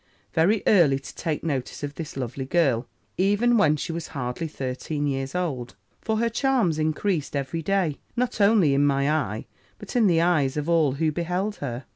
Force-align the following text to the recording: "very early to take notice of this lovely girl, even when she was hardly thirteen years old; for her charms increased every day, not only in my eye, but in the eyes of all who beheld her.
"very 0.33 0.63
early 0.65 0.97
to 0.97 1.13
take 1.13 1.43
notice 1.43 1.83
of 1.83 1.93
this 1.93 2.17
lovely 2.17 2.45
girl, 2.47 2.87
even 3.19 3.55
when 3.55 3.75
she 3.75 3.91
was 3.91 4.07
hardly 4.17 4.47
thirteen 4.47 5.05
years 5.05 5.35
old; 5.35 5.75
for 6.01 6.17
her 6.17 6.27
charms 6.27 6.79
increased 6.79 7.35
every 7.35 7.61
day, 7.61 7.99
not 8.15 8.41
only 8.41 8.73
in 8.73 8.83
my 8.83 9.07
eye, 9.11 9.45
but 9.77 9.95
in 9.95 10.07
the 10.07 10.19
eyes 10.19 10.57
of 10.57 10.67
all 10.67 10.93
who 10.93 11.11
beheld 11.11 11.57
her. 11.57 11.85